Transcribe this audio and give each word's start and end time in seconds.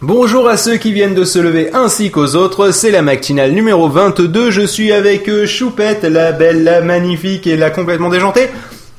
Bonjour 0.00 0.48
à 0.48 0.56
ceux 0.56 0.76
qui 0.76 0.92
viennent 0.92 1.14
de 1.14 1.24
se 1.24 1.38
lever 1.38 1.70
ainsi 1.72 2.10
qu'aux 2.10 2.34
autres, 2.34 2.70
c'est 2.70 2.90
la 2.90 3.02
matinale 3.02 3.52
numéro 3.52 3.88
22, 3.88 4.50
je 4.50 4.66
suis 4.66 4.92
avec 4.92 5.30
Choupette, 5.46 6.02
la 6.02 6.32
belle, 6.32 6.64
la 6.64 6.80
magnifique 6.80 7.46
et 7.46 7.56
la 7.56 7.70
complètement 7.70 8.10
déjantée. 8.10 8.48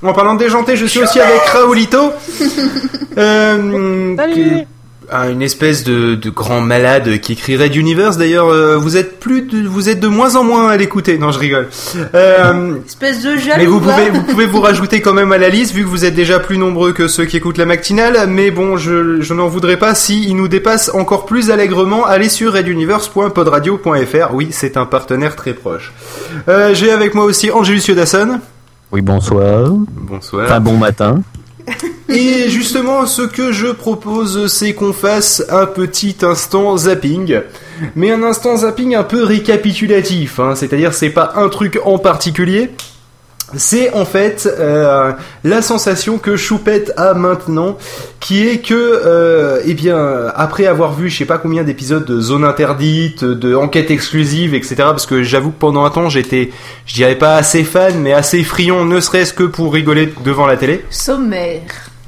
En 0.06 0.14
parlant 0.14 0.36
de 0.36 0.40
déjanté, 0.40 0.76
je 0.76 0.86
suis 0.86 1.00
aussi 1.02 1.20
avec 1.20 1.42
Raoulito. 1.42 2.12
Euh, 3.18 4.16
une 5.32 5.42
espèce 5.42 5.84
de, 5.84 6.16
de 6.16 6.30
grand 6.30 6.62
malade 6.62 7.20
qui 7.20 7.34
écrit 7.34 7.56
Red 7.56 7.76
Universe. 7.76 8.18
D'ailleurs, 8.18 8.50
euh, 8.50 8.76
vous 8.76 8.98
êtes 8.98 9.20
plus, 9.20 9.44
de, 9.44 9.68
vous 9.68 9.88
êtes 9.88 10.00
de 10.00 10.08
moins 10.08 10.36
en 10.36 10.44
moins 10.44 10.68
à 10.70 10.78
l'écouter. 10.78 11.18
Non, 11.20 11.32
je 11.32 11.40
rigole. 11.40 11.68
Euh, 12.16 12.76
Espèce 12.86 13.22
de 13.22 13.38
jaloux. 13.38 13.60
mais 13.60 13.66
vous 13.68 13.80
pouvez, 13.80 14.10
vous 14.10 14.24
pouvez 14.24 14.46
vous 14.48 14.62
rajouter 14.62 15.02
quand 15.02 15.14
même 15.14 15.32
à 15.32 15.38
la 15.38 15.50
liste 15.50 15.74
vu 15.76 15.84
que 15.84 15.88
vous 15.88 16.06
êtes 16.06 16.16
déjà 16.16 16.40
plus 16.40 16.58
nombreux 16.58 16.92
que 16.92 17.08
ceux 17.08 17.26
qui 17.26 17.38
écoutent 17.38 17.60
la 17.60 17.66
matinale. 17.68 18.26
Mais 18.28 18.50
bon, 18.52 18.78
je, 18.78 19.22
je 19.22 19.34
n'en 19.36 19.48
voudrais 19.48 19.78
pas 19.78 19.94
si 19.96 20.24
il 20.28 20.36
nous 20.36 20.48
dépasse 20.48 20.90
encore 20.94 21.26
plus 21.28 21.52
allègrement. 21.52 22.06
Allez 22.06 22.28
sur 22.30 22.54
reduniverse.podradio.fr. 22.54 24.34
Oui, 24.34 24.48
c'est 24.52 24.76
un 24.76 24.86
partenaire 24.86 25.36
très 25.36 25.54
proche. 25.54 25.94
Euh, 26.50 26.74
J'ai 26.74 26.92
avec 26.92 27.14
moi 27.14 27.26
aussi 27.26 27.52
Angelus 27.52 27.84
Yodasson. 27.88 28.40
Oui, 28.92 29.02
bonsoir. 29.02 29.70
Bonsoir. 29.70 30.46
Enfin, 30.46 30.60
bon 30.60 30.78
matin. 30.78 31.22
Et 32.10 32.50
justement, 32.50 33.06
ce 33.08 33.24
que 33.24 33.52
je 33.52 33.68
propose, 33.68 34.48
c'est 34.48 34.74
qu'on 34.74 34.94
fasse 34.94 35.44
un 35.50 35.66
petit 35.66 36.16
instant 36.22 36.78
zapping. 36.78 37.42
Mais 37.96 38.12
un 38.12 38.24
instant 38.24 38.58
zapping 38.58 38.96
un 38.96 39.04
peu 39.04 39.24
récapitulatif, 39.24 40.40
hein. 40.40 40.56
c'est-à-dire 40.56 40.94
c'est 40.94 41.10
pas 41.10 41.34
un 41.36 41.50
truc 41.50 41.80
en 41.84 41.98
particulier. 41.98 42.72
C'est 43.56 43.94
en 43.94 44.06
fait 44.06 44.50
euh, 44.60 45.12
la 45.44 45.62
sensation 45.62 46.18
que 46.18 46.36
Choupette 46.36 46.92
a 46.98 47.14
maintenant, 47.14 47.78
qui 48.20 48.48
est 48.48 48.58
que, 48.58 48.74
euh, 48.74 49.62
eh 49.66 49.74
bien, 49.76 50.32
après 50.36 50.66
avoir 50.66 50.94
vu 50.94 51.10
je 51.10 51.18
sais 51.20 51.26
pas 51.26 51.38
combien 51.38 51.64
d'épisodes 51.64 52.04
de 52.06 52.20
Zone 52.20 52.44
Interdite, 52.44 53.24
de 53.24 53.54
Enquête 53.56 53.92
Exclusive, 53.92 54.56
etc., 54.56 54.76
parce 54.78 55.06
que 55.06 55.22
j'avoue 55.24 55.52
que 55.52 55.60
pendant 55.60 55.86
un 55.86 55.90
temps 55.92 56.10
j'étais, 56.10 56.50
je 56.88 56.96
dirais 56.96 57.16
pas 57.16 57.36
assez 57.38 57.64
fan, 57.64 58.00
mais 58.00 58.14
assez 58.14 58.44
friand, 58.44 58.84
ne 58.84 59.00
serait-ce 59.00 59.34
que 59.34 59.44
pour 59.44 59.72
rigoler 59.74 60.12
devant 60.26 60.48
la 60.48 60.58
télé. 60.58 60.84
Sommaire. 60.90 61.62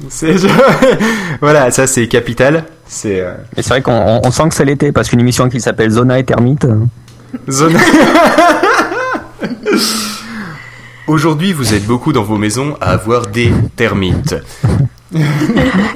C'est 0.10 0.36
voilà, 1.42 1.70
ça 1.72 1.86
c'est 1.88 2.08
capital. 2.08 2.66
C'est 2.88 3.22
euh, 3.22 3.34
Et 3.56 3.62
c'est 3.62 3.70
vrai 3.70 3.82
qu'on 3.84 3.92
on- 3.94 4.22
on 4.26 4.32
sent 4.32 4.50
que 4.50 4.56
c'est 4.56 4.66
l'été, 4.66 4.92
parce 4.92 5.08
qu'une 5.08 5.20
émission 5.20 5.48
qui 5.50 5.62
s'appelle 5.62 5.92
Zona 5.92 6.18
et 6.20 6.24
Termite. 6.24 6.66
zone. 7.50 7.78
Aujourd'hui, 11.08 11.54
vous 11.54 11.74
êtes 11.74 11.86
beaucoup 11.86 12.12
dans 12.12 12.24
vos 12.24 12.38
maisons 12.38 12.76
à 12.82 12.92
avoir 12.92 13.28
des 13.28 13.52
termites. 13.78 14.36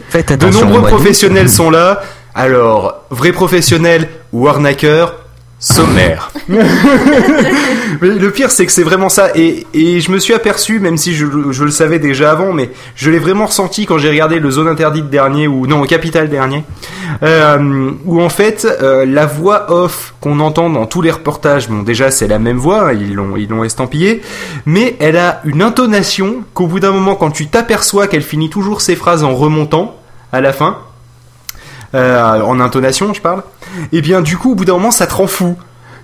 Faites 0.10 0.30
De 0.30 0.34
attention. 0.36 0.62
au 0.62 0.72
nombreux 0.72 0.88
professionnels 0.88 1.50
sont 1.50 1.70
là. 1.70 2.02
Alors, 2.34 3.04
vrais 3.10 3.34
professionnels 3.34 4.08
ou 4.32 4.48
arnaqueurs, 4.48 5.21
sommaire. 5.62 6.32
le 6.50 8.30
pire, 8.30 8.50
c'est 8.50 8.66
que 8.66 8.72
c'est 8.72 8.84
vraiment 8.84 9.10
ça. 9.10 9.30
Et, 9.36 9.68
et 9.74 10.02
je 10.02 10.12
me 10.12 10.18
suis 10.20 10.34
aperçu, 10.34 10.80
même 10.80 10.98
si 10.98 11.14
je, 11.14 11.26
je 11.52 11.64
le 11.64 11.72
savais 11.72 12.00
déjà 12.00 12.32
avant, 12.32 12.52
mais 12.52 12.72
je 12.96 13.12
l'ai 13.12 13.20
vraiment 13.20 13.46
ressenti 13.46 13.86
quand 13.86 14.00
j'ai 14.00 14.10
regardé 14.10 14.40
le 14.40 14.52
Zone 14.52 14.68
Interdite 14.68 15.10
dernier, 15.10 15.48
ou 15.48 15.68
non, 15.68 15.84
Capital 15.84 16.30
dernier, 16.30 16.64
euh, 17.22 17.92
où 18.06 18.22
en 18.22 18.30
fait, 18.30 18.68
euh, 18.82 19.06
la 19.06 19.28
voix 19.28 19.72
off 19.72 20.16
qu'on 20.20 20.40
entend 20.40 20.70
dans 20.72 20.88
tous 20.88 21.04
les 21.04 21.12
reportages, 21.12 21.70
bon, 21.70 21.84
déjà, 21.84 22.10
c'est 22.10 22.28
la 22.28 22.40
même 22.40 22.58
voix, 22.58 22.90
hein, 22.90 22.94
ils 22.94 23.14
l'ont 23.14 23.38
ils 23.38 23.48
l'ont 23.48 23.64
estampillée, 23.64 24.22
mais 24.66 24.96
elle 25.00 25.18
a 25.18 25.42
une 25.46 25.62
intonation 25.62 26.44
qu'au 26.56 26.66
bout 26.66 26.80
d'un 26.80 26.92
moment, 26.92 27.16
quand 27.16 27.32
tu 27.32 27.48
t'aperçois 27.48 28.08
qu'elle 28.08 28.24
finit 28.24 28.50
toujours 28.50 28.82
ses 28.82 28.96
phrases 28.96 29.24
en 29.24 29.36
remontant, 29.36 29.96
à 30.34 30.42
la 30.42 30.54
fin, 30.54 30.78
euh, 31.96 32.42
en 32.42 32.60
intonation, 32.60 33.14
je 33.14 33.22
parle. 33.22 33.44
Et 33.92 34.02
bien, 34.02 34.22
du 34.22 34.38
coup, 34.38 34.52
au 34.52 34.56
bout 34.56 34.66
d'un 34.66 34.74
moment, 34.74 34.92
ça 34.92 35.08
te 35.08 35.14
rend 35.14 35.28
fou. 35.28 35.58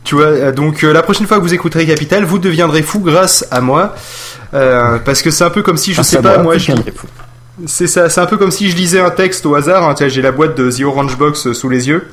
Tu 0.03 0.16
vois, 0.16 0.25
euh, 0.25 0.52
donc 0.52 0.84
euh, 0.84 0.94
la 0.94 1.03
prochaine 1.03 1.28
fois 1.28 1.38
que 1.38 1.42
vous 1.44 1.53
écouterez 1.53 1.86
Capital, 1.86 2.24
vous 2.24 2.40
deviendrez 2.40 2.81
fou 2.81 3.00
grâce 3.00 3.46
à 3.52 3.62
moi, 3.62 3.94
Euh, 4.53 4.98
parce 5.03 5.22
que 5.22 5.30
c'est 5.30 5.44
un 5.44 5.50
peu 5.50 5.62
comme 5.62 5.75
si 5.75 5.92
je 5.94 5.98
sais 6.03 6.18
pas, 6.22 6.38
moi, 6.44 6.58
je, 6.58 6.72
c'est 7.66 7.88
ça, 7.88 8.08
c'est 8.09 8.22
un 8.22 8.25
peu 8.28 8.38
comme 8.38 8.52
si 8.52 8.70
je 8.70 8.75
lisais 8.78 9.02
un 9.02 9.09
texte 9.09 9.46
au 9.46 9.56
hasard. 9.56 9.84
Hein, 9.90 9.96
j'ai 10.08 10.22
la 10.22 10.31
boîte 10.31 10.56
de 10.56 10.72
The 10.72 10.84
Orange 10.86 11.18
Box 11.18 11.52
sous 11.52 11.68
les 11.70 11.90
yeux. 11.90 12.08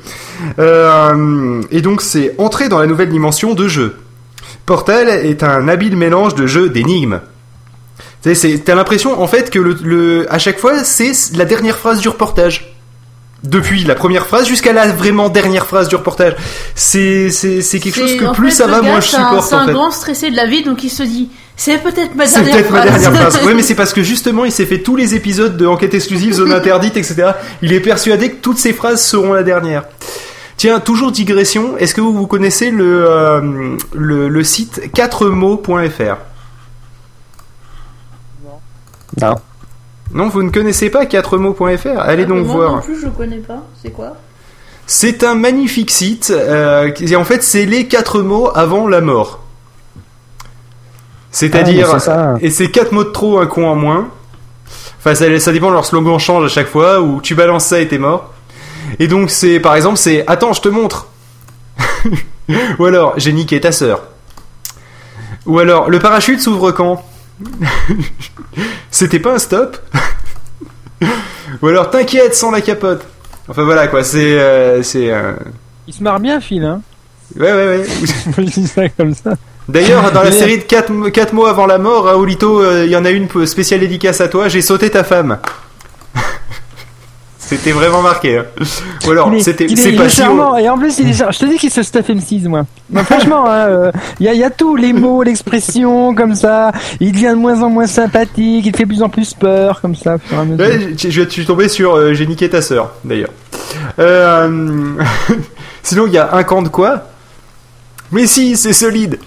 Euh, 0.58 1.60
et 1.70 1.80
donc, 1.80 2.00
c'est 2.02 2.34
entrer 2.38 2.68
dans 2.68 2.78
la 2.80 2.86
nouvelle 2.86 3.10
dimension 3.10 3.54
de 3.54 3.68
jeu. 3.68 3.94
Portal 4.66 5.08
est 5.08 5.42
un 5.44 5.68
habile 5.68 5.96
mélange 5.96 6.34
de 6.34 6.46
jeu 6.46 6.70
d'énigmes. 6.70 7.20
T'as 8.22 8.74
l'impression 8.74 9.20
en 9.20 9.26
fait 9.26 9.50
que 9.50 9.58
le, 9.58 9.76
le- 9.84 10.26
à 10.32 10.38
chaque 10.38 10.58
fois 10.58 10.82
c'est 10.82 11.12
la 11.36 11.44
dernière 11.44 11.76
phrase 11.76 12.00
du 12.00 12.08
reportage. 12.08 12.73
Depuis 13.44 13.84
la 13.84 13.94
première 13.94 14.26
phrase 14.26 14.48
jusqu'à 14.48 14.72
la 14.72 14.86
vraiment 14.88 15.28
dernière 15.28 15.66
phrase 15.66 15.88
du 15.88 15.96
reportage. 15.96 16.34
C'est 16.74 17.28
quelque 17.80 17.94
chose 17.94 18.16
que 18.16 18.32
plus 18.32 18.50
fait, 18.50 18.56
ça 18.56 18.66
va, 18.66 18.80
gars, 18.80 18.88
moins 18.88 19.00
je 19.00 19.08
c'est 19.08 19.16
un- 19.16 19.28
supporte 19.28 19.48
C'est 19.48 19.54
en 19.54 19.58
un 19.58 19.66
fait. 19.66 19.72
grand 19.72 19.90
stressé 19.90 20.30
de 20.30 20.36
la 20.36 20.46
vie, 20.46 20.64
donc 20.64 20.82
il 20.82 20.88
se 20.90 21.02
dit 21.02 21.28
c'est 21.56 21.78
peut-être 21.78 22.14
ma 22.14 22.26
C'est 22.26 22.36
dernière 22.42 22.54
peut-être 22.56 22.70
ma 22.72 22.82
phrase. 22.86 23.00
dernière 23.02 23.20
phrase. 23.30 23.40
Oui, 23.46 23.52
mais 23.54 23.62
c'est 23.62 23.74
parce 23.74 23.92
que 23.92 24.02
justement, 24.02 24.44
il 24.46 24.50
s'est 24.52 24.64
fait 24.66 24.78
tous 24.80 24.96
les 24.96 25.14
épisodes 25.14 25.56
de 25.56 25.66
Enquête 25.66 25.92
exclusive, 25.94 26.32
Zone 26.32 26.52
interdite, 26.52 26.96
etc. 26.96 27.32
Il 27.62 27.72
est 27.74 27.80
persuadé 27.80 28.30
que 28.30 28.36
toutes 28.36 28.58
ces 28.58 28.72
phrases 28.72 29.04
seront 29.04 29.34
la 29.34 29.42
dernière. 29.42 29.84
Tiens, 30.56 30.80
toujours 30.80 31.12
digression. 31.12 31.76
Est-ce 31.76 31.94
que 31.94 32.00
vous, 32.00 32.14
vous 32.14 32.26
connaissez 32.26 32.70
le, 32.70 33.04
euh, 33.08 33.76
le, 33.92 34.28
le 34.28 34.44
site 34.44 34.80
4mots.fr 34.94 36.16
Non. 38.42 38.60
Non, 39.20 39.34
vous 40.14 40.42
ne 40.42 40.50
connaissez 40.50 40.90
pas 40.90 41.04
4mots.fr 41.04 41.98
Allez 41.98 42.24
donc 42.24 42.46
Moi 42.46 42.54
voir. 42.54 42.72
non 42.76 42.80
plus, 42.80 43.00
je 43.00 43.08
connais 43.08 43.38
pas. 43.38 43.62
C'est 43.82 43.90
quoi? 43.90 44.12
C'est 44.86 45.24
un 45.24 45.34
magnifique 45.34 45.90
site. 45.90 46.30
euh, 46.34 46.90
en 47.16 47.24
fait, 47.24 47.42
c'est 47.42 47.66
les 47.66 47.88
quatre 47.88 48.20
mots 48.22 48.50
avant 48.54 48.86
la 48.86 49.00
mort. 49.00 49.40
C'est-à-dire, 51.30 51.88
Ah, 52.06 52.34
et 52.40 52.50
c'est 52.50 52.70
quatre 52.70 52.92
mots 52.92 53.02
de 53.04 53.08
trop, 53.10 53.38
un 53.40 53.46
con 53.46 53.66
en 53.68 53.74
moins. 53.74 54.08
Enfin, 54.98 55.14
ça, 55.16 55.40
ça 55.40 55.52
dépend, 55.52 55.70
leur 55.70 55.84
slogan 55.84 56.18
change 56.18 56.44
à 56.44 56.48
chaque 56.48 56.68
fois, 56.68 57.00
ou 57.00 57.20
tu 57.20 57.34
balances 57.34 57.66
ça 57.66 57.80
et 57.80 57.88
t'es 57.88 57.98
mort. 57.98 58.32
Et 59.00 59.08
donc, 59.08 59.30
c'est, 59.30 59.58
par 59.58 59.74
exemple, 59.74 59.96
c'est 59.96 60.24
Attends, 60.28 60.52
je 60.52 60.60
te 60.60 60.68
montre. 60.68 61.08
ou 62.78 62.84
alors, 62.84 63.14
j'ai 63.16 63.32
niqué 63.32 63.60
ta 63.60 63.72
sœur. 63.72 64.02
Ou 65.46 65.58
alors, 65.58 65.90
le 65.90 65.98
parachute 65.98 66.40
s'ouvre 66.40 66.70
quand? 66.70 67.04
C'était 68.90 69.18
pas 69.20 69.34
un 69.34 69.38
stop 69.38 69.76
Ou 71.62 71.68
alors, 71.68 71.90
t'inquiète, 71.90 72.34
sans 72.34 72.50
la 72.50 72.60
capote. 72.60 73.04
Enfin 73.48 73.64
voilà 73.64 73.88
quoi, 73.88 74.02
c'est. 74.04 74.38
euh, 74.40 74.82
c'est 74.82 75.10
euh, 75.12 75.34
Il 75.86 75.94
se 75.94 76.02
marre 76.02 76.20
bien, 76.20 76.40
Phil, 76.40 76.64
hein 76.64 76.80
Ouais, 77.36 77.52
ouais, 77.52 77.66
ouais. 77.78 77.84
Je 78.38 78.42
dis 78.42 78.66
ça 78.66 78.88
comme 78.88 79.14
ça. 79.14 79.34
D'ailleurs, 79.68 80.12
dans 80.12 80.22
la 80.22 80.30
série 80.32 80.58
de 80.58 80.62
4, 80.62 81.32
mots 81.32 81.46
avant 81.46 81.66
la 81.66 81.78
mort, 81.78 82.04
Raoulito, 82.04 82.60
euh, 82.60 82.84
il 82.84 82.90
y 82.90 82.96
en 82.96 83.04
a 83.04 83.10
une 83.10 83.28
spéciale 83.46 83.80
dédicace 83.80 84.20
à 84.20 84.28
toi, 84.28 84.48
j'ai 84.48 84.60
sauté 84.62 84.90
ta 84.90 85.04
femme. 85.04 85.38
C'était 87.56 87.72
vraiment 87.72 88.02
marqué. 88.02 88.38
hein. 88.38 88.44
Ou 89.06 89.10
alors, 89.12 89.30
c'était, 89.40 89.68
c'est 89.76 89.92
pas 89.92 90.08
si 90.08 90.16
charmant. 90.16 90.56
Et 90.56 90.68
en 90.68 90.76
plus, 90.76 90.98
il 90.98 91.08
est 91.10 91.12
Je 91.12 91.38
te 91.38 91.44
dis 91.46 91.56
qu'il 91.56 91.70
se 91.70 91.82
stuff 91.82 92.08
M6, 92.08 92.48
moi. 92.48 92.64
Non, 92.90 93.04
franchement, 93.04 93.44
hein, 93.48 93.66
euh, 93.68 93.92
il 94.20 94.26
y, 94.26 94.28
a, 94.28 94.34
y 94.34 94.42
a 94.42 94.50
tout, 94.50 94.76
les 94.76 94.92
mots, 94.92 95.22
l'expression, 95.24 96.14
comme 96.14 96.34
ça. 96.34 96.72
Il 97.00 97.12
devient 97.12 97.28
de 97.30 97.34
moins 97.34 97.62
en 97.62 97.70
moins 97.70 97.86
sympathique. 97.86 98.66
Il 98.66 98.76
fait 98.76 98.84
de 98.84 98.88
plus 98.88 99.02
en 99.02 99.08
plus 99.08 99.34
peur, 99.34 99.80
comme 99.80 99.94
ça. 99.94 100.16
Ouais, 100.58 100.94
je 100.98 101.10
je 101.10 101.28
suis 101.28 101.46
tombé 101.46 101.68
sur 101.68 101.94
euh, 101.94 102.12
J'ai 102.14 102.26
niqué 102.26 102.48
ta 102.50 102.60
sœur, 102.62 102.92
d'ailleurs. 103.04 103.30
Euh, 103.98 104.48
Sinon, 105.82 106.06
il 106.06 106.12
y 106.14 106.18
a 106.18 106.34
un 106.34 106.42
camp 106.44 106.62
de 106.62 106.68
quoi? 106.68 107.04
Mais 108.10 108.26
si, 108.26 108.56
c'est 108.56 108.72
solide. 108.72 109.18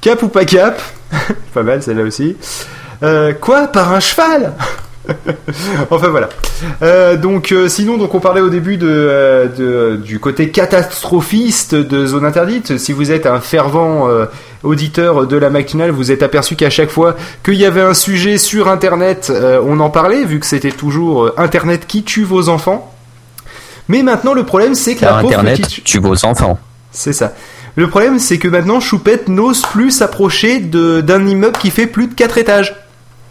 Cap 0.00 0.22
ou 0.22 0.28
pas 0.28 0.44
cap? 0.44 0.80
Pas 1.54 1.62
mal, 1.62 1.82
celle-là 1.82 2.02
aussi. 2.04 2.36
Euh, 3.02 3.32
quoi 3.32 3.66
Par 3.68 3.92
un 3.92 4.00
cheval? 4.00 4.52
Enfin 5.90 6.08
voilà. 6.08 6.28
Euh, 6.82 7.16
donc 7.16 7.52
euh, 7.52 7.68
sinon 7.68 7.96
donc 7.96 8.14
on 8.14 8.20
parlait 8.20 8.40
au 8.40 8.48
début 8.48 8.76
de, 8.76 8.86
euh, 8.88 9.46
de- 9.46 9.96
du 9.96 10.18
côté 10.18 10.50
catastrophiste 10.50 11.74
de 11.74 12.06
Zone 12.06 12.24
Interdite. 12.24 12.78
Si 12.78 12.92
vous 12.92 13.10
êtes 13.12 13.26
un 13.26 13.40
fervent 13.40 14.08
auditeur 14.62 15.26
de 15.26 15.36
la 15.36 15.50
matinale, 15.50 15.90
vous 15.90 16.10
êtes 16.10 16.22
aperçu 16.22 16.56
qu'à 16.56 16.70
chaque 16.70 16.90
fois 16.90 17.16
qu'il 17.44 17.54
y 17.54 17.64
avait 17.64 17.80
un 17.82 17.94
sujet 17.94 18.38
sur 18.38 18.68
Internet, 18.68 19.32
on 19.64 19.78
en 19.80 19.90
parlait 19.90 20.24
vu 20.24 20.40
que 20.40 20.46
c'était 20.46 20.72
toujours 20.72 21.30
Internet 21.36 21.86
qui 21.86 22.02
tue 22.02 22.24
vos 22.24 22.48
enfants. 22.48 22.92
Mais 23.88 24.02
maintenant 24.02 24.34
le 24.34 24.44
problème 24.44 24.74
c'est 24.74 24.94
que 24.96 25.04
la 25.04 25.16
Internet 25.18 25.60
tue 25.84 25.98
vos 26.00 26.24
enfants. 26.24 26.58
c'est 26.90 27.12
ça. 27.12 27.34
Le 27.78 27.88
problème, 27.90 28.18
c'est 28.18 28.38
que 28.38 28.48
maintenant, 28.48 28.80
Choupette 28.80 29.28
n'ose 29.28 29.60
plus 29.60 29.90
s'approcher 29.90 30.60
d'un 30.60 31.26
immeuble 31.26 31.58
qui 31.58 31.68
fait 31.68 31.86
plus 31.86 32.06
de 32.06 32.14
4 32.14 32.38
étages. 32.38 32.74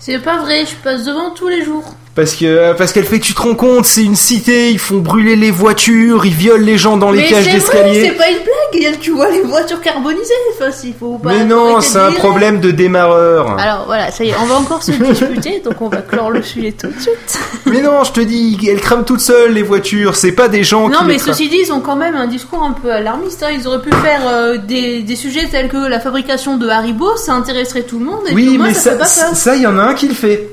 C'est 0.07 0.19
pas 0.19 0.37
vrai, 0.37 0.67
je 0.67 0.75
passe 0.75 1.03
devant 1.03 1.31
tous 1.31 1.47
les 1.47 1.63
jours. 1.63 1.95
Parce 2.15 2.33
que 2.33 2.71
parce 2.73 2.93
qu'elle 2.93 3.03
fait 3.05 3.19
que 3.19 3.25
tu 3.25 3.33
te 3.33 3.41
rends 3.41 3.55
compte, 3.55 3.83
c'est 3.85 4.03
une 4.03 4.15
cité, 4.15 4.71
ils 4.71 4.79
font 4.79 4.99
brûler 4.99 5.35
les 5.35 5.51
voitures, 5.51 6.25
ils 6.25 6.33
violent 6.33 6.63
les 6.63 6.77
gens 6.77 6.95
dans 6.95 7.11
les 7.11 7.23
Mais 7.23 7.27
cages 7.27 7.51
d'escalier. 7.51 8.05
c'est 8.05 8.11
pas 8.17 8.29
une 8.29 8.35
blague. 8.37 8.99
Tu 9.01 9.11
vois 9.11 9.29
les 9.31 9.41
voitures 9.41 9.81
carbonisées. 9.81 10.33
Enfin, 10.53 10.69
il 10.83 10.93
faut 10.93 11.17
pas. 11.17 11.29
Mais 11.29 11.43
non, 11.45 11.81
c'est 11.81 11.97
un 11.97 12.11
problème 12.11 12.59
de 12.59 12.71
démarreur. 12.71 13.57
Alors 13.59 13.85
voilà, 13.85 14.11
ça 14.11 14.23
y 14.23 14.29
est, 14.29 14.33
on 14.41 14.45
va 14.45 14.55
encore 14.55 14.81
se 14.83 14.91
disputer, 14.93 15.61
donc 15.63 15.81
on 15.81 15.89
va 15.89 15.97
clore 16.01 16.29
le 16.31 16.41
sujet 16.41 16.71
tout 16.73 16.87
de 16.87 16.99
suite. 17.01 17.39
Mais 17.65 17.81
non, 17.81 18.03
je 18.03 18.11
te 18.13 18.19
dis, 18.21 18.57
elles 18.69 18.79
crament 18.81 19.03
toutes 19.05 19.21
seules 19.21 19.51
les 19.53 19.61
voitures, 19.63 20.15
c'est 20.15 20.31
pas 20.33 20.47
des 20.47 20.63
gens 20.63 20.87
Non, 20.89 20.99
qui 20.99 21.05
mais 21.05 21.19
ceci 21.19 21.49
dit, 21.49 21.59
ils 21.65 21.71
ont 21.73 21.79
quand 21.81 21.95
même 21.95 22.15
un 22.15 22.27
discours 22.27 22.63
un 22.63 22.71
peu 22.73 22.91
alarmiste. 22.91 23.43
hein. 23.43 23.49
Ils 23.57 23.67
auraient 23.67 23.81
pu 23.81 23.91
faire 23.91 24.21
euh, 24.27 24.57
des, 24.57 25.01
des 25.03 25.15
sujets 25.15 25.47
tels 25.49 25.67
que 25.69 25.77
la 25.89 25.99
fabrication 25.99 26.57
de 26.57 26.67
Haribo, 26.69 27.15
ça 27.17 27.33
intéresserait 27.33 27.83
tout 27.83 27.99
le 27.99 28.05
monde. 28.05 28.19
Et 28.29 28.33
Oui, 28.33 28.57
mais 28.59 28.73
ça, 28.73 29.03
ça. 29.05 29.33
ça, 29.35 29.55
il 29.55 29.61
y 29.63 29.67
en 29.67 29.77
a 29.77 29.83
un 29.83 29.93
qui 29.93 30.07
le 30.07 30.13
fait. 30.13 30.49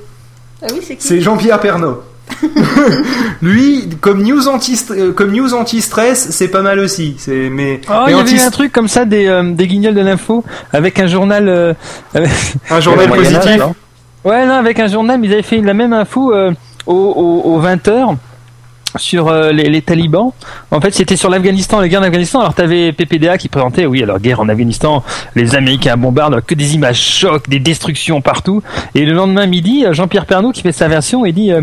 Ah 0.63 0.67
oui, 0.73 0.81
c'est 0.83 0.97
qui 0.97 1.07
C'est 1.07 1.21
Jean-Pierre 1.21 1.61
Pernaut. 1.61 2.03
Lui, 3.43 3.89
comme 4.01 4.23
news 4.23 4.49
anti 4.49 4.81
euh, 4.91 5.13
comme 5.13 5.33
news 5.33 5.55
anti-stress, 5.55 6.29
c'est 6.31 6.49
pas 6.49 6.63
mal 6.63 6.79
aussi. 6.79 7.17
C'est 7.19 7.51
mais, 7.51 7.81
Oh, 7.89 8.05
il 8.07 8.13
y 8.13 8.15
anti- 8.15 8.35
avait 8.35 8.43
eu 8.43 8.47
un 8.47 8.51
truc 8.51 8.73
comme 8.73 8.89
ça 8.89 9.05
des, 9.05 9.27
euh, 9.27 9.53
des 9.53 9.67
guignols 9.67 9.95
de 9.95 10.01
l'info 10.01 10.45
avec 10.73 10.99
un 10.99 11.07
journal. 11.07 11.49
euh, 11.49 11.75
un 12.71 12.81
journal 12.81 13.11
Âge, 13.13 13.17
positif. 13.19 13.57
non 13.59 13.75
Ouais, 14.25 14.47
non, 14.47 14.55
avec 14.55 14.79
un 14.79 14.87
journal, 14.87 15.19
mais 15.21 15.27
ils 15.27 15.33
avaient 15.33 15.43
fait 15.43 15.61
la 15.61 15.75
même 15.75 15.93
info 15.93 16.33
euh, 16.33 16.53
aux, 16.87 16.93
aux, 16.95 17.51
aux 17.55 17.61
20h 17.61 18.17
sur 18.97 19.29
euh, 19.29 19.53
les, 19.53 19.69
les 19.69 19.83
talibans. 19.83 20.33
En 20.71 20.81
fait, 20.81 20.93
c'était 20.93 21.17
sur 21.17 21.31
l'Afghanistan, 21.31 21.81
la 21.81 21.89
guerre 21.89 22.01
d'Afghanistan. 22.01 22.41
Alors, 22.41 22.55
t'avais 22.55 22.93
PPDA 22.93 23.39
qui 23.39 23.49
présentait, 23.49 23.87
oui, 23.87 24.03
alors 24.03 24.19
guerre 24.21 24.41
en 24.41 24.49
Afghanistan, 24.49 25.03
les 25.35 25.55
Américains 25.55 25.97
bombardent, 25.97 26.41
que 26.43 26.55
des 26.55 26.75
images 26.75 27.01
chocs, 27.01 27.49
des 27.49 27.61
destructions 27.61 28.21
partout. 28.21 28.63
Et 28.95 29.05
le 29.05 29.13
lendemain 29.13 29.47
midi, 29.47 29.85
euh, 29.85 29.93
Jean-Pierre 29.93 30.27
Pernaut 30.27 30.53
qui 30.53 30.63
fait 30.63 30.73
sa 30.73 30.89
version 30.89 31.25
et 31.25 31.33
dit, 31.33 31.53
euh, 31.53 31.63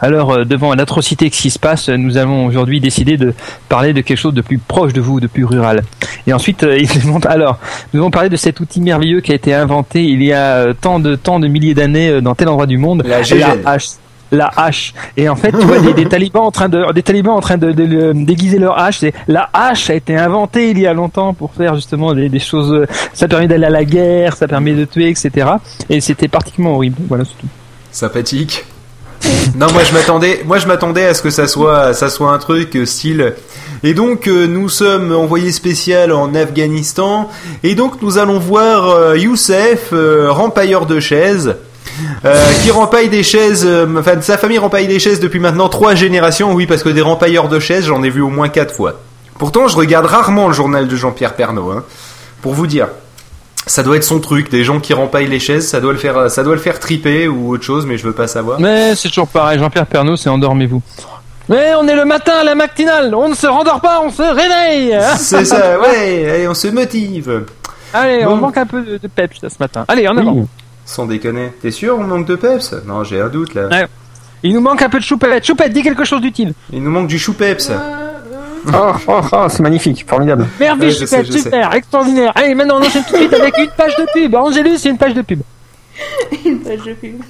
alors, 0.00 0.32
euh, 0.32 0.44
devant 0.44 0.74
l'atrocité 0.74 1.30
qui 1.30 1.50
se 1.50 1.58
passe, 1.58 1.88
nous 1.88 2.16
avons 2.16 2.46
aujourd'hui 2.46 2.80
décidé 2.80 3.16
de 3.16 3.34
parler 3.68 3.92
de 3.92 4.00
quelque 4.00 4.18
chose 4.18 4.34
de 4.34 4.40
plus 4.40 4.58
proche 4.58 4.92
de 4.92 5.00
vous, 5.00 5.20
de 5.20 5.26
plus 5.26 5.44
rural. 5.44 5.82
Et 6.26 6.32
ensuite, 6.32 6.64
euh, 6.64 6.78
il 6.80 6.88
demande, 7.00 7.26
alors, 7.26 7.58
nous 7.92 8.00
allons 8.00 8.10
parler 8.10 8.28
de 8.28 8.36
cet 8.36 8.60
outil 8.60 8.80
merveilleux 8.80 9.20
qui 9.20 9.32
a 9.32 9.34
été 9.34 9.54
inventé 9.54 10.02
il 10.02 10.22
y 10.22 10.32
a 10.32 10.56
euh, 10.56 10.74
tant 10.78 10.98
de 10.98 11.14
tant 11.14 11.38
de 11.38 11.46
milliers 11.46 11.74
d'années 11.74 12.20
dans 12.20 12.34
tel 12.34 12.48
endroit 12.48 12.66
du 12.66 12.78
monde. 12.78 13.02
La 13.06 13.22
GGN. 13.22 13.62
La 14.32 14.50
hache. 14.56 14.94
Et 15.16 15.28
en 15.28 15.36
fait, 15.36 15.52
tu 15.52 15.58
vois 15.64 15.78
des, 15.78 16.06
talibans 16.06 16.42
en 16.42 16.50
train 16.50 16.68
de 16.68 16.90
des 16.92 17.02
talibans 17.02 17.34
en 17.34 17.40
train 17.40 17.58
de, 17.58 17.70
de 17.70 18.12
déguiser 18.14 18.58
leur 18.58 18.78
hache. 18.78 18.98
C'est 19.00 19.12
la 19.28 19.48
hache 19.52 19.90
a 19.90 19.94
été 19.94 20.16
inventée 20.16 20.70
il 20.70 20.78
y 20.78 20.86
a 20.86 20.94
longtemps 20.94 21.34
pour 21.34 21.52
faire 21.52 21.74
justement 21.76 22.14
des, 22.14 22.38
choses. 22.40 22.72
euh, 22.72 22.86
Ça 23.12 23.28
permet 23.28 23.46
d'aller 23.46 23.66
à 23.66 23.70
la 23.70 23.84
guerre, 23.84 24.34
ça 24.36 24.48
permet 24.48 24.72
de 24.72 24.84
tuer, 24.86 25.08
etc. 25.10 25.30
Et 25.88 26.00
c'était 26.00 26.28
particulièrement 26.28 26.76
horrible. 26.76 26.96
Voilà, 27.08 27.24
c'est 27.24 27.38
tout. 27.40 27.46
Sympathique. 27.90 28.64
non, 29.54 29.66
moi 29.72 29.82
je 29.84 29.92
m'attendais, 29.92 30.42
moi 30.44 30.58
je 30.58 30.66
m'attendais 30.66 31.06
à 31.06 31.14
ce 31.14 31.22
que 31.22 31.30
ça 31.30 31.46
soit, 31.46 31.92
ça 31.94 32.08
soit 32.08 32.32
un 32.32 32.38
truc 32.38 32.74
euh, 32.74 32.86
style. 32.86 33.34
Et 33.84 33.94
donc 33.94 34.26
euh, 34.28 34.46
nous 34.46 34.68
sommes 34.68 35.12
envoyés 35.14 35.52
spécial 35.52 36.12
en 36.12 36.34
Afghanistan, 36.34 37.28
et 37.62 37.74
donc 37.74 38.00
nous 38.02 38.18
allons 38.18 38.38
voir 38.38 38.88
euh, 38.88 39.18
Youssef, 39.18 39.90
euh, 39.92 40.28
rempailleur 40.30 40.86
de 40.86 41.00
chaises, 41.00 41.56
euh, 42.24 42.34
qui 42.62 42.70
rempaille 42.70 43.08
des 43.08 43.22
chaises. 43.22 43.64
euh, 43.66 43.86
Enfin, 43.98 44.20
sa 44.20 44.38
famille 44.38 44.58
rempaille 44.58 44.86
des 44.86 44.98
chaises 44.98 45.20
depuis 45.20 45.40
maintenant 45.40 45.68
trois 45.68 45.94
générations. 45.94 46.52
Oui, 46.52 46.66
parce 46.66 46.82
que 46.82 46.88
des 46.88 47.00
rempailleurs 47.02 47.48
de 47.48 47.58
chaises, 47.58 47.84
j'en 47.86 48.02
ai 48.02 48.10
vu 48.10 48.20
au 48.22 48.28
moins 48.28 48.48
quatre 48.48 48.74
fois. 48.74 49.00
Pourtant, 49.38 49.66
je 49.68 49.76
regarde 49.76 50.06
rarement 50.06 50.48
le 50.48 50.54
journal 50.54 50.86
de 50.88 50.96
Jean-Pierre 50.96 51.34
Pernaut, 51.34 51.70
hein, 51.70 51.84
pour 52.42 52.52
vous 52.54 52.66
dire. 52.66 52.88
Ça 53.66 53.82
doit 53.84 53.96
être 53.96 54.04
son 54.04 54.18
truc, 54.20 54.50
des 54.50 54.64
gens 54.64 54.80
qui 54.80 54.92
rempaillent 54.92 55.28
les 55.28 55.38
chaises, 55.38 55.68
ça 55.68 55.80
doit 55.80 55.92
le 55.92 55.98
faire, 55.98 56.28
ça 56.30 56.42
doit 56.42 56.54
le 56.56 56.60
faire 56.60 56.80
triper 56.80 57.28
ou 57.28 57.52
autre 57.52 57.62
chose, 57.62 57.86
mais 57.86 57.96
je 57.96 58.04
veux 58.04 58.12
pas 58.12 58.26
savoir. 58.26 58.58
Mais 58.60 58.94
c'est 58.96 59.08
toujours 59.08 59.28
pareil. 59.28 59.58
Jean-Pierre 59.60 59.86
Pernaut, 59.86 60.16
c'est 60.16 60.28
endormez-vous. 60.28 60.82
Mais 61.48 61.72
on 61.80 61.86
est 61.86 61.94
le 61.94 62.04
matin 62.04 62.32
à 62.40 62.44
la 62.44 62.54
matinale. 62.54 63.14
On 63.14 63.28
ne 63.28 63.34
se 63.34 63.46
rendort 63.46 63.80
pas, 63.80 64.00
on 64.04 64.10
se 64.10 64.22
réveille. 64.22 64.96
C'est 65.18 65.44
ça, 65.44 65.78
ouais, 65.80 66.28
allez, 66.30 66.48
on 66.48 66.54
se 66.54 66.68
motive. 66.68 67.44
Allez, 67.92 68.24
Bon. 68.24 68.32
on 68.32 68.36
manque 68.36 68.56
un 68.56 68.66
peu 68.66 68.80
de, 68.82 68.96
de 68.96 69.08
peps 69.08 69.42
là, 69.42 69.48
ce 69.50 69.56
matin. 69.60 69.84
Allez, 69.88 70.06
en 70.08 70.16
avant. 70.16 70.32
Oui. 70.34 70.44
Sans 70.84 71.06
déconner. 71.06 71.52
T'es 71.62 71.70
sûr, 71.70 71.98
on 71.98 72.04
manque 72.04 72.26
de 72.26 72.34
peps? 72.36 72.74
Non, 72.86 73.04
j'ai 73.04 73.20
un 73.20 73.28
doute 73.28 73.54
là. 73.54 73.68
Ouais. 73.68 73.86
Il 74.42 74.52
nous 74.54 74.60
manque 74.60 74.82
un 74.82 74.88
peu 74.88 74.98
de 74.98 75.04
choupette. 75.04 75.44
Choupette, 75.46 75.72
dis 75.72 75.82
quelque 75.82 76.04
chose 76.04 76.20
d'utile. 76.20 76.52
Il 76.72 76.82
nous 76.82 76.90
manque 76.90 77.06
du 77.06 77.18
chou 77.18 77.32
peps. 77.32 77.70
Oh, 78.68 78.92
oh, 79.08 79.20
oh, 79.32 79.46
c'est 79.48 79.62
magnifique, 79.62 80.04
formidable. 80.08 80.46
Merveilleux, 80.60 80.92
Ouais, 80.92 80.98
je 81.00 81.04
sais, 81.04 81.06
super, 81.06 81.24
je 81.24 81.32
sais. 81.32 81.38
super, 81.42 81.74
extraordinaire. 81.74 82.32
Allez, 82.36 82.54
maintenant 82.54 82.78
on 82.80 82.84
enchaîne 82.84 83.02
tout 83.04 83.12
de 83.14 83.18
suite 83.18 83.32
avec 83.32 83.56
une 83.58 83.70
page 83.76 83.96
de 83.96 84.06
pub. 84.12 84.34
Angélus, 84.36 84.78
c'est 84.78 84.90
une 84.90 84.98
page 84.98 85.14
de 85.14 85.22
pub. 85.22 85.40
Une 86.44 86.60
page 86.60 86.82
de 86.84 86.94
pub. 86.94 87.20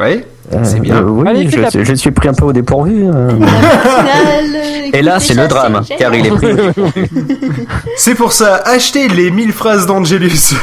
Ouais, 0.00 0.26
Euh, 0.52 0.58
c'est 0.64 0.80
bien. 0.80 0.96
euh, 0.96 1.02
oui, 1.04 1.28
Allez, 1.28 1.48
je, 1.48 1.60
la- 1.60 1.68
je 1.72 1.94
suis 1.94 2.10
pris 2.10 2.28
un 2.28 2.34
peu 2.34 2.46
au 2.46 2.52
dépourvu. 2.52 3.04
euh. 3.06 3.30
Et 4.92 5.02
là, 5.02 5.18
c'est 5.20 5.34
le 5.34 5.46
drame, 5.48 5.82
car 5.98 6.14
il 6.14 6.26
est 6.26 6.30
pris. 6.30 6.48
C'est 7.96 8.14
pour 8.14 8.32
ça, 8.32 8.56
achetez 8.64 9.08
les 9.08 9.30
1000 9.30 9.52
phrases 9.52 9.86
d'Angelus. 9.86 10.54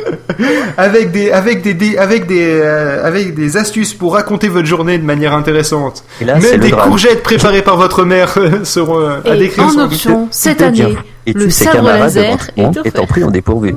avec 0.76 1.10
des, 1.12 1.30
avec 1.30 1.62
des, 1.62 1.74
des- 1.74 1.96
avec 1.96 2.26
des, 2.26 2.60
euh, 2.62 3.04
avec 3.06 3.34
des 3.34 3.56
astuces 3.56 3.94
pour 3.94 4.14
raconter 4.14 4.48
votre 4.48 4.66
journée 4.66 4.98
de 4.98 5.04
manière 5.04 5.34
intéressante. 5.34 6.02
Et 6.20 6.24
là, 6.24 6.40
c'est 6.40 6.52
Même 6.52 6.60
le 6.60 6.64
des 6.66 6.70
drame. 6.70 6.88
courgettes 6.88 7.22
préparées 7.22 7.62
par 7.62 7.76
votre 7.76 8.04
mère 8.04 8.34
seront 8.64 8.98
euh, 9.00 9.20
à 9.24 9.34
Et 9.34 9.38
décrire 9.38 9.66
en 9.66 9.78
option, 9.84 10.28
cette 10.30 10.62
année, 10.62 10.96
Et 11.26 11.32
le 11.32 11.50
sabre 11.50 11.82
laser 11.84 12.48
est 12.56 12.62
étant 12.62 12.80
offert. 13.02 13.06
pris 13.06 13.22
au 13.24 13.30
dépourvu. 13.30 13.74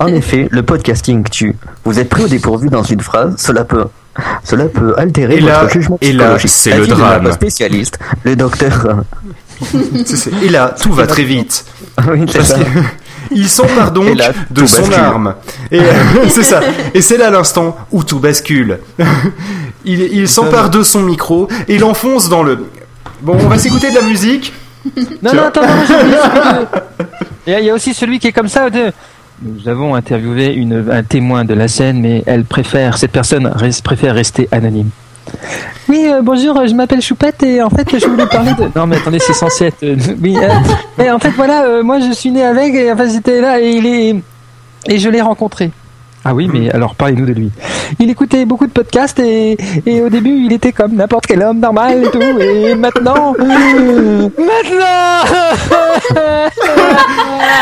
En 0.00 0.08
effet, 0.08 0.48
le 0.50 0.62
podcasting 0.62 1.24
tue. 1.28 1.54
Vous 1.84 1.98
êtes 1.98 2.08
pris 2.08 2.24
au 2.24 2.28
dépourvu 2.28 2.68
dans 2.68 2.82
une 2.82 3.00
phrase, 3.00 3.34
cela 3.38 3.64
peut, 3.64 3.84
cela 4.42 4.64
peut 4.66 4.94
altérer 4.98 5.36
Et 5.36 5.40
là- 5.40 5.60
votre 5.60 5.72
jugement 5.72 5.98
et 6.00 6.12
là, 6.12 6.36
psychologique. 6.36 6.50
c'est 6.50 6.76
le 6.76 6.86
drame. 6.86 7.32
spécialiste, 7.32 7.98
le 8.24 8.36
docteur. 8.36 9.04
Et 10.42 10.48
là, 10.48 10.74
tout 10.80 10.92
va 10.92 11.06
très 11.06 11.22
vite. 11.22 11.64
oui, 12.08 12.24
c'est 12.28 12.38
Parce 12.38 12.48
ça. 12.50 12.58
que- 12.58 12.64
Il 13.30 13.48
s'empare 13.48 13.92
donc 13.92 14.08
Et 14.08 14.14
là, 14.14 14.32
de 14.50 14.66
son 14.66 14.80
bascule. 14.82 14.94
arme. 14.94 15.34
Et 15.70 15.80
euh, 15.80 15.92
c'est 16.28 16.42
ça. 16.42 16.60
Et 16.92 17.00
c'est 17.00 17.16
là 17.16 17.30
l'instant 17.30 17.76
où 17.92 18.02
tout 18.04 18.18
bascule. 18.18 18.80
il 19.84 20.00
il 20.00 20.28
s'empare 20.28 20.70
de 20.70 20.82
son 20.82 21.00
micro 21.02 21.48
et 21.68 21.78
l'enfonce 21.78 22.28
dans 22.28 22.42
le. 22.42 22.66
Bon, 23.22 23.36
on 23.40 23.48
va 23.48 23.58
s'écouter 23.58 23.90
de 23.90 23.94
la 23.96 24.02
musique. 24.02 24.52
Non, 25.22 25.32
non, 25.32 25.44
attends, 25.44 25.62
non, 25.62 26.66
il 27.46 27.64
y 27.64 27.70
a 27.70 27.74
aussi 27.74 27.94
celui 27.94 28.18
qui 28.18 28.26
est 28.26 28.32
comme 28.32 28.48
ça. 28.48 28.68
de- 28.68 28.92
Nous 29.42 29.68
avons 29.68 29.94
interviewé 29.94 30.54
une, 30.54 30.86
un 30.90 31.02
témoin 31.02 31.44
de 31.44 31.54
la 31.54 31.68
scène, 31.68 32.00
mais 32.00 32.22
elle 32.26 32.44
préfère, 32.44 32.96
cette 32.98 33.10
personne 33.12 33.46
reste- 33.46 33.82
préfère 33.84 34.14
rester 34.14 34.48
anonyme. 34.52 34.88
Oui, 35.88 36.06
euh, 36.06 36.20
bonjour, 36.22 36.66
je 36.66 36.74
m'appelle 36.74 37.00
Choupette 37.02 37.42
et 37.42 37.60
en 37.62 37.68
fait, 37.70 37.98
je 37.98 38.06
voulais 38.06 38.26
parler 38.26 38.52
de. 38.54 38.70
Non, 38.76 38.86
mais 38.86 38.96
attendez, 38.96 39.18
c'est 39.18 39.32
censé 39.32 39.66
être. 39.66 39.82
euh, 39.82 39.96
oui, 40.22 40.36
euh, 40.36 40.48
et 41.04 41.10
en 41.10 41.18
fait, 41.18 41.30
voilà, 41.30 41.64
euh, 41.64 41.82
moi, 41.82 41.98
je 42.00 42.12
suis 42.12 42.30
né 42.30 42.44
avec 42.44 42.74
et 42.74 42.92
enfin, 42.92 43.08
j'étais 43.08 43.40
là 43.40 43.60
et 43.60 43.70
il 43.70 43.86
est 43.86 44.14
et 44.86 44.98
je 44.98 45.08
l'ai 45.08 45.20
rencontré. 45.20 45.70
Ah 46.26 46.34
oui, 46.34 46.48
mais 46.50 46.70
alors 46.70 46.94
parlez-nous 46.94 47.26
de 47.26 47.32
lui. 47.34 47.50
Il 47.98 48.08
écoutait 48.08 48.46
beaucoup 48.46 48.66
de 48.66 48.72
podcasts 48.72 49.18
et, 49.18 49.58
et 49.84 50.00
au 50.00 50.08
début 50.08 50.30
il 50.46 50.54
était 50.54 50.72
comme 50.72 50.94
n'importe 50.94 51.26
quel 51.26 51.42
homme 51.42 51.58
normal 51.60 52.02
et 52.02 52.10
tout. 52.10 52.38
Et 52.40 52.74
maintenant, 52.74 53.34
maintenant, 53.38 54.24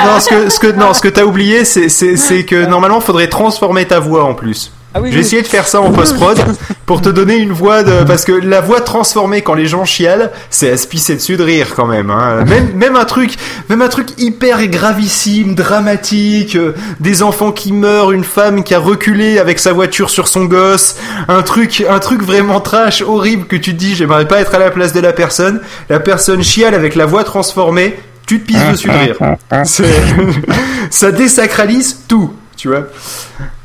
Non, 0.04 0.21
ce 0.21 0.28
que, 0.28 0.50
ce 0.50 0.59
que, 0.59 0.66
non, 0.73 0.94
ce 0.94 1.00
que 1.00 1.09
t'as 1.09 1.25
oublié, 1.25 1.64
c'est, 1.64 1.88
c'est, 1.88 2.16
c'est 2.16 2.44
que 2.44 2.66
normalement, 2.66 3.00
faudrait 3.00 3.28
transformer 3.28 3.87
ta 3.87 4.00
voix 4.00 4.25
en 4.25 4.35
plus. 4.35 4.73
Ah 4.94 5.00
oui, 5.00 5.09
J'ai 5.11 5.21
oui. 5.21 5.21
essayé 5.25 5.40
de 5.40 5.47
faire 5.47 5.66
ça 5.66 5.80
en 5.80 5.90
post-prod 5.90 6.38
pour 6.85 7.00
te 7.00 7.09
donner 7.09 7.37
une 7.37 7.52
voix 7.52 7.82
de, 7.82 8.04
parce 8.04 8.26
que 8.26 8.32
la 8.32 8.61
voix 8.61 8.82
transformée 8.82 9.40
quand 9.40 9.54
les 9.54 9.64
gens 9.64 9.87
chialent, 9.87 10.30
c'est 10.50 10.71
à 10.71 10.76
se 10.76 10.87
pisser 10.87 11.14
dessus 11.14 11.38
de 11.38 11.42
rire 11.42 11.68
quand 11.75 11.87
même, 11.87 12.11
hein. 12.11 12.44
Même, 12.47 12.73
même 12.75 12.97
un 12.97 13.06
truc, 13.06 13.37
même 13.71 13.80
un 13.80 13.88
truc 13.88 14.09
hyper 14.18 14.66
gravissime, 14.66 15.54
dramatique, 15.54 16.56
euh, 16.56 16.75
des 17.00 17.23
enfants 17.23 17.52
qui 17.52 17.73
meurent, 17.73 18.12
une 18.12 18.23
femme 18.25 18.64
qui 18.64 18.75
a 18.75 18.78
reculé 18.78 19.38
avec 19.38 19.61
sa 19.61 19.73
voiture 19.73 20.11
sur 20.11 20.28
son 20.28 20.44
gosse, 20.44 20.97
un 21.26 21.40
truc, 21.40 21.82
un 21.88 21.99
truc 21.99 22.23
vraiment 22.23 22.61
trash, 22.61 23.00
horrible 23.00 23.47
que 23.47 23.56
tu 23.56 23.73
te 23.73 23.78
dis, 23.78 23.94
j'aimerais 23.94 24.28
pas 24.28 24.40
être 24.40 24.54
à 24.54 24.59
la 24.59 24.71
place 24.71 24.92
de 24.92 25.00
la 25.00 25.14
personne. 25.14 25.62
La 25.88 26.00
personne 26.00 26.42
chiale 26.42 26.75
avec 26.75 26.97
la 26.97 27.06
voix 27.06 27.25
transformée, 27.25 27.99
tu 28.41 28.55
te 28.55 28.73
dessus 28.73 28.89
de 28.89 28.93
rire. 28.93 29.17
Ça 30.91 31.12
désacralise 31.12 32.05
tout, 32.09 32.33
tu 32.57 32.69
vois. 32.69 32.87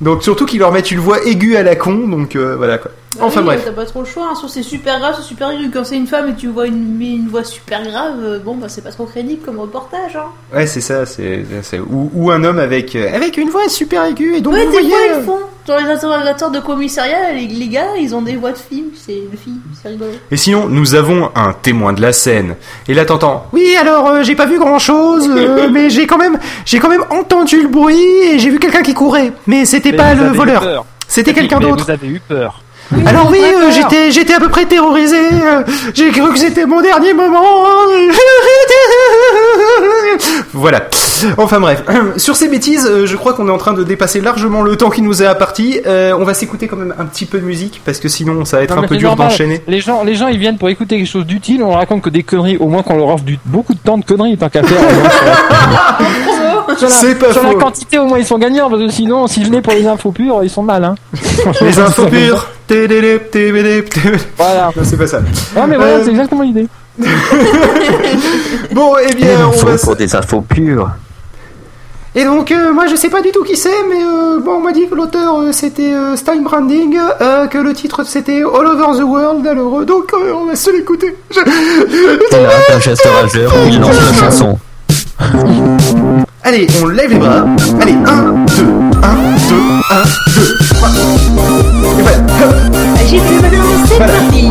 Donc 0.01 0.23
surtout 0.23 0.45
qu'ils 0.45 0.59
leur 0.59 0.71
mettent 0.71 0.91
une 0.91 0.99
voix 0.99 1.23
aiguë 1.25 1.55
à 1.55 1.63
la 1.63 1.75
con, 1.75 2.07
donc 2.07 2.35
euh, 2.35 2.55
voilà 2.55 2.77
quoi. 2.77 2.91
Bah 3.15 3.23
Enfin, 3.25 3.39
oui, 3.39 3.45
bref. 3.47 3.61
T'as 3.65 3.71
pas 3.71 3.85
trop 3.85 4.01
le 4.01 4.05
choix. 4.05 4.27
hein. 4.31 4.35
Soit 4.35 4.49
c'est 4.49 4.61
super 4.63 4.99
grave, 4.99 5.15
c'est 5.17 5.23
super 5.25 5.49
aigu. 5.49 5.71
Quand 5.73 5.83
c'est 5.85 5.95
une 5.95 6.07
femme 6.07 6.29
et 6.29 6.33
tu 6.35 6.47
vois 6.47 6.67
une, 6.67 7.01
une 7.01 7.27
voix 7.29 7.43
super 7.43 7.81
grave, 7.83 8.15
euh, 8.21 8.39
bon 8.39 8.55
bah 8.55 8.67
c'est 8.69 8.83
pas 8.83 8.91
trop 8.91 9.05
crédible 9.05 9.43
comme 9.45 9.59
reportage. 9.59 10.15
Hein. 10.17 10.25
Ouais, 10.53 10.67
c'est 10.67 10.81
ça, 10.81 11.05
c'est, 11.05 11.45
c'est- 11.63 11.79
ou, 11.79 12.11
ou 12.13 12.31
un 12.31 12.43
homme 12.43 12.59
avec, 12.59 12.95
euh, 12.95 13.15
avec 13.15 13.37
une 13.37 13.49
voix 13.49 13.69
super 13.69 14.03
aiguë 14.05 14.35
et 14.35 14.41
donc 14.41 14.53
Ouais, 14.53 14.65
vous 14.65 14.71
des 14.71 14.79
voyez. 14.79 14.89
fois 14.89 14.99
ils 15.07 15.11
euh, 15.13 15.17
le 15.19 15.23
font. 15.23 15.39
Dans 15.67 15.77
les 15.77 15.89
interrogateurs 15.89 16.49
de 16.51 16.59
commissariat, 16.61 17.33
les, 17.33 17.45
les 17.47 17.67
gars, 17.67 17.97
ils 17.99 18.15
ont 18.15 18.21
des 18.21 18.37
voix 18.37 18.51
de 18.53 18.57
filles. 18.57 18.85
C'est 18.95 19.23
de 19.31 19.35
filles, 19.35 19.59
c'est 19.81 19.89
rigolo. 19.89 20.11
Et 20.31 20.37
sinon, 20.37 20.67
nous 20.69 20.95
avons 20.95 21.29
un 21.35 21.51
témoin 21.53 21.91
de 21.91 22.01
la 22.01 22.13
scène. 22.13 22.55
Et 22.87 22.93
là, 22.93 23.03
t'entends. 23.03 23.47
Oui, 23.51 23.75
alors 23.79 24.07
euh, 24.07 24.23
j'ai 24.23 24.35
pas 24.35 24.45
vu 24.45 24.59
grand 24.59 24.79
chose, 24.79 25.27
mais 25.73 25.89
j'ai 25.89 26.07
quand 26.07 26.17
même, 26.17 26.37
j'ai 26.65 26.79
quand 26.79 26.87
même 26.89 27.03
entendu 27.09 27.61
le 27.61 27.67
bruit 27.67 27.97
et 28.31 28.39
j'ai 28.39 28.49
vu 28.49 28.59
quelqu'un 28.59 28.81
qui 28.81 28.93
courait. 28.93 29.33
Mais 29.45 29.65
c'était 29.65 29.91
pas 29.93 30.13
le 30.13 30.27
voleur. 30.27 30.85
C'était 31.09 31.33
quelqu'un 31.33 31.59
Mais 31.59 31.65
d'autre. 31.69 31.85
Vous 31.85 31.91
avez 31.91 32.07
eu 32.07 32.19
peur. 32.19 32.61
Alors 33.05 33.29
oui, 33.29 33.39
euh, 33.43 33.69
j'étais, 33.71 34.11
j'étais 34.11 34.33
à 34.33 34.39
peu 34.39 34.49
près 34.49 34.65
terrorisé. 34.65 35.17
euh, 35.33 35.63
J'ai 35.93 36.09
cru 36.11 36.31
que 36.31 36.39
c'était 36.39 36.65
mon 36.65 36.81
dernier 36.81 37.13
moment. 37.13 37.43
voilà. 40.53 40.87
Enfin 41.37 41.59
bref. 41.59 41.83
Sur 42.17 42.35
ces 42.35 42.47
bêtises, 42.47 42.87
euh, 42.89 43.05
je 43.05 43.15
crois 43.17 43.33
qu'on 43.33 43.47
est 43.47 43.51
en 43.51 43.57
train 43.57 43.73
de 43.73 43.83
dépasser 43.83 44.21
largement 44.21 44.61
le 44.61 44.75
temps 44.77 44.89
qui 44.89 45.01
nous 45.01 45.21
est 45.21 45.25
imparti. 45.25 45.81
Euh, 45.85 46.13
on 46.17 46.23
va 46.23 46.33
s'écouter 46.33 46.67
quand 46.67 46.77
même 46.77 46.93
un 46.97 47.05
petit 47.05 47.25
peu 47.25 47.39
de 47.39 47.45
musique 47.45 47.81
parce 47.85 47.99
que 47.99 48.07
sinon 48.07 48.45
ça 48.45 48.57
va 48.57 48.63
être 48.63 48.75
Non, 48.75 48.83
un 48.83 48.87
peu 48.87 48.95
dur 48.97 49.15
d'enchaîner. 49.15 49.61
Les 49.67 49.81
gens, 49.81 50.03
les 50.03 50.15
gens, 50.15 50.27
ils 50.27 50.37
viennent 50.39 50.57
pour 50.57 50.69
écouter 50.69 50.97
quelque 50.97 51.09
chose 51.09 51.25
d'utile. 51.25 51.63
On 51.63 51.69
leur 51.69 51.77
raconte 51.79 52.01
que 52.03 52.09
des 52.09 52.23
conneries. 52.23 52.57
Au 52.57 52.67
moins 52.67 52.83
qu'on 52.83 52.95
leur 52.97 53.07
offre 53.09 53.23
du, 53.23 53.37
beaucoup 53.45 53.73
de 53.73 53.79
temps 53.79 53.97
de 53.97 54.05
conneries 54.05 54.37
tant 54.37 54.49
qu'à 54.49 54.63
faire. 54.63 54.79
Sur 56.75 56.89
la- 56.89 57.15
pas 57.15 57.31
sur 57.33 57.43
la 57.43 57.53
quantité, 57.53 57.97
au 57.99 58.05
moins 58.05 58.17
ils 58.19 58.25
sont 58.25 58.37
gagnants. 58.37 58.69
Parce 58.69 58.81
que 58.81 58.89
sinon, 58.89 59.27
s'ils 59.27 59.45
venaient 59.45 59.61
pour 59.61 59.73
les 59.73 59.85
infos 59.87 60.11
pures, 60.11 60.39
ils 60.43 60.49
sont 60.49 60.63
mal. 60.63 60.83
Hein. 60.83 60.95
Les 61.61 61.79
infos 61.79 62.05
pures. 62.07 62.47
Voilà. 64.37 64.71
Non, 64.75 64.83
c'est 64.83 64.97
pas 64.97 65.07
ça. 65.07 65.19
Ouais, 65.19 65.67
mais 65.67 65.75
voilà, 65.77 65.93
Euh, 65.93 66.01
c'est 66.03 66.09
exactement 66.11 66.41
l'idée. 66.43 66.67
Bon, 68.71 68.93
eh 69.03 69.13
bien, 69.15 69.27
on 69.47 69.65
va. 69.65 69.77
pour 69.77 69.95
des 69.95 70.15
infos 70.15 70.41
pures. 70.41 70.89
Et 72.15 72.23
donc, 72.23 72.51
euh, 72.51 72.73
moi, 72.73 72.87
je 72.87 72.95
sais 72.95 73.09
pas 73.09 73.21
du 73.21 73.29
tout 73.31 73.43
qui 73.43 73.55
c'est, 73.55 73.69
mais 73.89 74.03
euh, 74.03 74.39
bon, 74.39 74.53
on 74.55 74.59
m'a 74.61 74.71
dit 74.71 74.87
que 74.89 74.95
l'auteur 74.95 75.37
euh, 75.39 75.51
c'était 75.51 75.93
euh, 75.93 76.15
Stein 76.15 76.41
Branding, 76.41 76.97
euh, 77.21 77.45
que 77.47 77.59
le 77.59 77.73
titre 77.73 78.03
c'était 78.05 78.41
All 78.41 78.65
Over 78.65 78.97
the 78.99 79.03
World. 79.03 79.45
Alors, 79.45 79.79
euh, 79.81 79.85
donc, 79.85 80.11
euh, 80.13 80.33
on 80.33 80.45
va 80.47 80.55
se 80.55 80.71
l'écouter. 80.71 81.15
Je- 81.29 81.39
là, 81.39 82.49
un 82.75 82.79
geste 82.79 83.07
rageur 83.21 83.53
où 83.53 83.67
il 83.67 83.79
lance 83.79 83.95
la 84.11 84.13
chanson. 84.19 84.57
Allez, 86.47 86.65
on 86.81 86.85
lève 86.87 87.09
les 87.11 87.19
bras. 87.19 87.45
Allez, 87.81 87.91
1, 87.91 87.95
2, 87.97 88.05
1, 88.05 88.07
2, 88.07 88.31
1, 89.91 90.03
2, 90.33 90.57
3. 90.75 90.89
Et 91.99 92.01
voilà. 92.01 92.19
J'ai 93.05 93.19
plus 93.19 93.41
maintenant, 93.41 93.65
c'est 93.85 93.99
parti. 93.99 94.49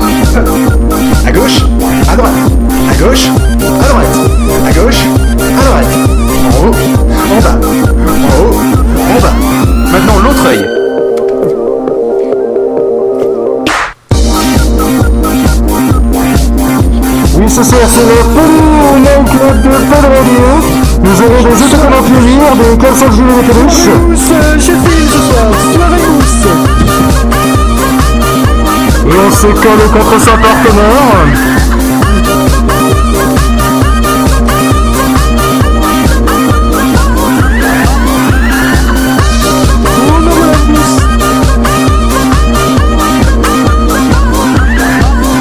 Se 29.46 29.60
colle 29.60 29.90
contre 29.92 30.20
son 30.20 30.36
partenaire. 30.38 31.26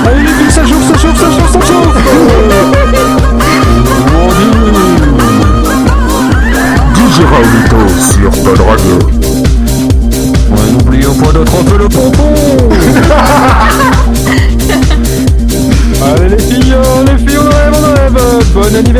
Allez 0.05 0.21
les 0.21 0.33
filles, 0.33 0.51
ça 0.51 0.62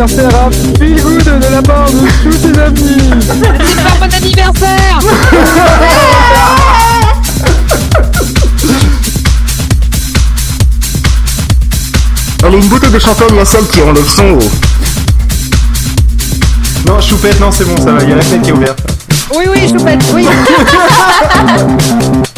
anniversaire 0.06 0.40
à 0.40 0.52
Feel 0.78 1.02
Good 1.02 1.40
de 1.40 1.48
la 1.52 1.62
part 1.62 1.88
de 1.88 2.08
tous 2.24 2.38
ses 2.38 2.58
amis. 2.60 2.98
bon 4.00 4.14
anniversaire 4.14 5.00
Allez, 12.44 12.58
une 12.58 12.68
bouteille 12.68 12.92
de 12.92 13.00
champagne 13.00 13.40
à 13.40 13.46
celle 13.46 13.66
qui 13.68 13.82
enlève 13.82 14.08
son 14.08 14.34
haut. 14.34 14.52
Non, 16.86 17.02
choupette, 17.02 17.40
non, 17.40 17.50
c'est 17.52 17.66
bon, 17.66 17.78
ça 17.78 17.92
va. 17.92 18.04
Il 18.04 18.10
y 18.10 18.14
a 18.14 18.18
la 18.18 18.22
fenêtre 18.22 18.44
qui 18.44 18.50
est 18.50 18.54
ouverte. 18.54 18.80
Oui, 19.36 19.46
oui, 19.52 19.68
choupette, 19.68 20.04
oui 20.14 20.28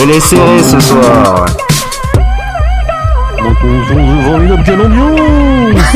Qu'elle 0.00 0.12
est 0.12 0.20
serrée 0.20 0.62
ce 0.62 0.80
soir. 0.80 1.44
Retrouvons 3.36 4.40
une 4.40 4.56
bien 4.62 4.80
ambiance. 4.80 5.94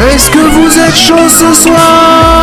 Est-ce 0.00 0.30
que 0.30 0.38
vous 0.38 0.78
êtes 0.80 0.96
chaud 0.96 1.28
ce 1.28 1.52
soir? 1.62 2.33